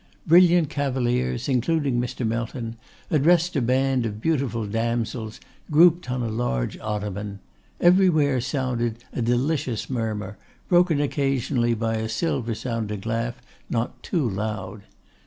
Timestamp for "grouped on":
5.69-6.23